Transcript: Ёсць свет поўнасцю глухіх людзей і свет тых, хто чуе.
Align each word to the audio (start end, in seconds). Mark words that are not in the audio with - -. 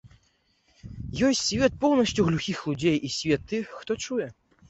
Ёсць 1.27 1.41
свет 1.49 1.75
поўнасцю 1.83 2.25
глухіх 2.29 2.63
людзей 2.69 2.97
і 3.09 3.13
свет 3.17 3.41
тых, 3.51 3.65
хто 3.83 4.01
чуе. 4.03 4.27